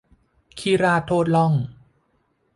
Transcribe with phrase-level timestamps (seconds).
[0.59, 1.53] ขี้ราดโทษล่อง